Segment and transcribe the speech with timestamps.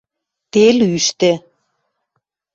[0.51, 1.31] Тел ӱштӹ